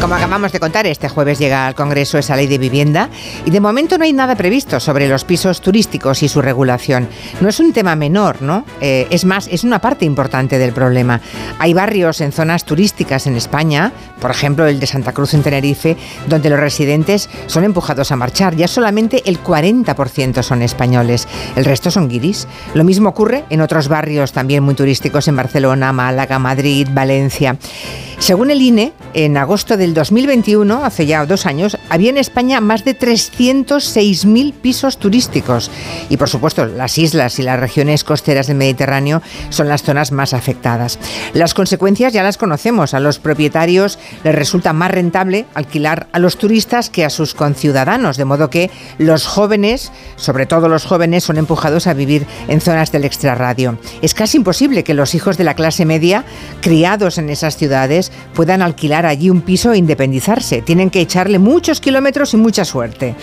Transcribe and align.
Como 0.00 0.14
acabamos 0.14 0.50
de 0.50 0.60
contar, 0.60 0.86
este 0.86 1.10
jueves 1.10 1.38
llega 1.38 1.66
al 1.66 1.74
Congreso 1.74 2.16
esa 2.16 2.34
ley 2.34 2.46
de 2.46 2.56
vivienda 2.56 3.10
y 3.44 3.50
de 3.50 3.60
momento 3.60 3.98
no 3.98 4.04
hay 4.04 4.14
nada 4.14 4.34
previsto 4.34 4.80
sobre 4.80 5.06
los 5.06 5.24
pisos 5.24 5.60
turísticos 5.60 6.22
y 6.22 6.28
su 6.28 6.40
regulación. 6.40 7.06
No 7.42 7.50
es 7.50 7.60
un 7.60 7.74
tema 7.74 7.94
menor, 7.96 8.40
¿no? 8.40 8.64
Eh, 8.80 9.06
es 9.10 9.26
más, 9.26 9.46
es 9.48 9.62
una 9.62 9.78
parte 9.78 10.06
importante 10.06 10.58
del 10.58 10.72
problema. 10.72 11.20
Hay 11.58 11.74
barrios 11.74 12.22
en 12.22 12.32
zonas 12.32 12.64
turísticas 12.64 13.26
en 13.26 13.36
España, 13.36 13.92
por 14.22 14.30
ejemplo 14.30 14.66
el 14.66 14.80
de 14.80 14.86
Santa 14.86 15.12
Cruz 15.12 15.34
en 15.34 15.42
Tenerife, 15.42 15.98
donde 16.28 16.48
los 16.48 16.58
residentes 16.58 17.28
son 17.46 17.64
empujados 17.64 18.10
a 18.10 18.16
marchar. 18.16 18.56
Ya 18.56 18.68
solamente 18.68 19.22
el 19.26 19.42
40% 19.44 20.42
son 20.42 20.62
españoles, 20.62 21.28
el 21.56 21.66
resto 21.66 21.90
son 21.90 22.08
guiris. 22.08 22.48
Lo 22.72 22.84
mismo 22.84 23.10
ocurre 23.10 23.44
en 23.50 23.60
otros 23.60 23.88
barrios 23.88 24.32
también 24.32 24.62
muy 24.62 24.74
turísticos 24.74 25.28
en 25.28 25.36
Barcelona, 25.36 25.92
Málaga, 25.92 26.38
Madrid, 26.38 26.88
Valencia. 26.90 27.58
Según 28.20 28.50
el 28.50 28.60
INE, 28.60 28.92
en 29.14 29.38
agosto 29.38 29.78
del 29.78 29.94
2021, 29.94 30.84
hace 30.84 31.06
ya 31.06 31.24
dos 31.24 31.46
años, 31.46 31.78
había 31.88 32.10
en 32.10 32.18
España 32.18 32.60
más 32.60 32.84
de 32.84 32.96
306.000 32.96 34.52
pisos 34.52 34.98
turísticos. 34.98 35.70
Y 36.10 36.18
por 36.18 36.28
supuesto, 36.28 36.66
las 36.66 36.98
islas 36.98 37.38
y 37.38 37.42
las 37.42 37.58
regiones 37.58 38.04
costeras 38.04 38.46
del 38.46 38.58
Mediterráneo 38.58 39.22
son 39.48 39.68
las 39.68 39.82
zonas 39.82 40.12
más 40.12 40.34
afectadas. 40.34 40.98
Las 41.32 41.54
consecuencias 41.54 42.12
ya 42.12 42.22
las 42.22 42.36
conocemos. 42.36 42.92
A 42.92 43.00
los 43.00 43.18
propietarios 43.18 43.98
les 44.22 44.34
resulta 44.34 44.74
más 44.74 44.90
rentable 44.90 45.46
alquilar 45.54 46.08
a 46.12 46.18
los 46.18 46.36
turistas 46.36 46.90
que 46.90 47.06
a 47.06 47.10
sus 47.10 47.34
conciudadanos, 47.34 48.18
de 48.18 48.26
modo 48.26 48.50
que 48.50 48.70
los 48.98 49.26
jóvenes, 49.26 49.92
sobre 50.16 50.44
todo 50.44 50.68
los 50.68 50.84
jóvenes, 50.84 51.24
son 51.24 51.38
empujados 51.38 51.86
a 51.86 51.94
vivir 51.94 52.26
en 52.48 52.60
zonas 52.60 52.92
del 52.92 53.06
extrarradio. 53.06 53.78
Es 54.02 54.12
casi 54.12 54.36
imposible 54.36 54.84
que 54.84 54.92
los 54.92 55.14
hijos 55.14 55.38
de 55.38 55.44
la 55.44 55.54
clase 55.54 55.86
media, 55.86 56.24
criados 56.60 57.16
en 57.16 57.30
esas 57.30 57.56
ciudades, 57.56 58.09
puedan 58.34 58.62
alquilar 58.62 59.06
allí 59.06 59.30
un 59.30 59.42
piso 59.42 59.72
e 59.72 59.78
independizarse. 59.78 60.62
Tienen 60.62 60.90
que 60.90 61.00
echarle 61.00 61.38
muchos 61.38 61.80
kilómetros 61.80 62.34
y 62.34 62.36
mucha 62.36 62.64
suerte. 62.64 63.14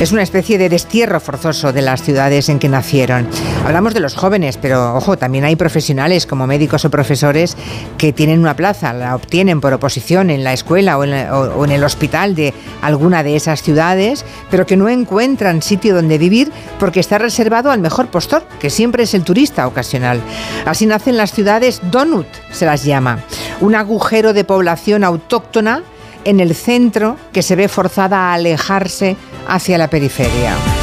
Es 0.00 0.12
una 0.12 0.22
especie 0.22 0.58
de 0.58 0.68
destierro 0.68 1.20
forzoso 1.20 1.72
de 1.72 1.82
las 1.82 2.02
ciudades 2.02 2.48
en 2.48 2.58
que 2.58 2.68
nacieron. 2.68 3.28
Hablamos 3.64 3.94
de 3.94 4.00
los 4.00 4.14
jóvenes, 4.14 4.56
pero 4.56 4.96
ojo, 4.96 5.16
también 5.16 5.44
hay 5.44 5.56
profesionales 5.56 6.26
como 6.26 6.46
médicos 6.46 6.84
o 6.84 6.90
profesores 6.90 7.56
que 7.98 8.12
tienen 8.12 8.40
una 8.40 8.56
plaza, 8.56 8.92
la 8.92 9.14
obtienen 9.14 9.60
por 9.60 9.72
oposición 9.72 10.30
en 10.30 10.44
la 10.44 10.52
escuela 10.52 10.98
o 10.98 11.04
en, 11.04 11.72
el 11.72 11.84
hospital 11.84 12.34
de 12.34 12.52
alguna 12.80 13.22
de 13.22 13.36
esas 13.36 13.62
ciudades, 13.62 14.24
pero 14.50 14.66
que 14.66 14.76
no 14.76 14.88
encuentran 14.88 15.62
sitio 15.62 15.94
donde 15.94 16.18
vivir 16.18 16.50
porque 16.78 17.00
está 17.00 17.18
reservado 17.18 17.70
al 17.70 17.80
mejor 17.80 18.08
postor, 18.08 18.44
que 18.60 18.70
siempre 18.70 19.04
es 19.04 19.14
el 19.14 19.24
turista 19.24 19.66
ocasional. 19.66 20.20
Así 20.66 20.86
nacen 20.86 21.16
las 21.16 21.32
ciudades 21.32 21.80
donut, 21.90 22.26
se 22.50 22.66
las 22.66 22.84
llama, 22.84 23.18
un 23.62 23.76
agujero 23.76 24.32
de 24.32 24.42
población 24.42 25.04
autóctona 25.04 25.84
en 26.24 26.40
el 26.40 26.54
centro 26.54 27.16
que 27.32 27.42
se 27.42 27.54
ve 27.54 27.68
forzada 27.68 28.30
a 28.30 28.34
alejarse 28.34 29.16
hacia 29.46 29.78
la 29.78 29.88
periferia. 29.88 30.81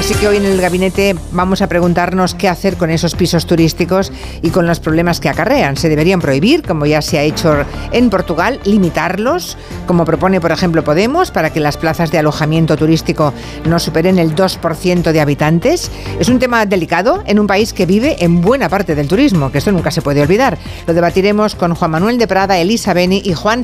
Así 0.00 0.14
que 0.14 0.28
hoy 0.28 0.38
en 0.38 0.46
el 0.46 0.62
gabinete 0.62 1.14
vamos 1.30 1.60
a 1.60 1.66
preguntarnos 1.66 2.34
qué 2.34 2.48
hacer 2.48 2.78
con 2.78 2.88
esos 2.88 3.14
pisos 3.14 3.44
turísticos 3.44 4.10
y 4.40 4.48
con 4.48 4.66
los 4.66 4.80
problemas 4.80 5.20
que 5.20 5.28
acarrean. 5.28 5.76
¿Se 5.76 5.90
deberían 5.90 6.22
prohibir, 6.22 6.62
como 6.62 6.86
ya 6.86 7.02
se 7.02 7.18
ha 7.18 7.22
hecho 7.22 7.66
en 7.92 8.08
Portugal, 8.08 8.60
limitarlos, 8.64 9.58
como 9.86 10.06
propone, 10.06 10.40
por 10.40 10.52
ejemplo, 10.52 10.82
Podemos, 10.82 11.30
para 11.30 11.50
que 11.50 11.60
las 11.60 11.76
plazas 11.76 12.10
de 12.10 12.18
alojamiento 12.18 12.78
turístico 12.78 13.34
no 13.66 13.78
superen 13.78 14.18
el 14.18 14.34
2% 14.34 15.12
de 15.12 15.20
habitantes? 15.20 15.90
Es 16.18 16.30
un 16.30 16.38
tema 16.38 16.64
delicado 16.64 17.22
en 17.26 17.38
un 17.38 17.46
país 17.46 17.74
que 17.74 17.84
vive 17.84 18.24
en 18.24 18.40
buena 18.40 18.70
parte 18.70 18.94
del 18.94 19.06
turismo, 19.06 19.52
que 19.52 19.58
esto 19.58 19.70
nunca 19.70 19.90
se 19.90 20.00
puede 20.00 20.22
olvidar. 20.22 20.56
Lo 20.86 20.94
debatiremos 20.94 21.54
con 21.54 21.74
Juan 21.74 21.90
Manuel 21.90 22.16
de 22.16 22.26
Prada, 22.26 22.58
Elisa 22.58 22.94
Beni 22.94 23.20
y 23.22 23.34
Juan 23.34 23.58